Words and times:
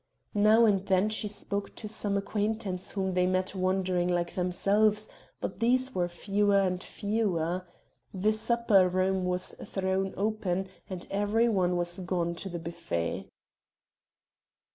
Now 0.33 0.65
and 0.65 0.83
then 0.87 1.09
she 1.09 1.27
spoke 1.27 1.75
to 1.75 1.87
some 1.87 2.17
acquaintance 2.17 2.89
whom 2.89 3.11
they 3.11 3.27
met 3.27 3.53
wandering 3.53 4.07
like 4.07 4.33
themselves, 4.33 5.07
but 5.39 5.59
these 5.59 5.93
were 5.93 6.07
fewer 6.09 6.59
and 6.59 6.81
fewer. 6.81 7.67
The 8.11 8.33
supper 8.33 8.89
room 8.89 9.25
was 9.25 9.53
thrown 9.63 10.15
open 10.17 10.69
and 10.89 11.05
every 11.11 11.47
one 11.49 11.77
was 11.77 11.99
gone 11.99 12.33
to 12.37 12.49
the 12.49 12.57
buffet. 12.57 13.27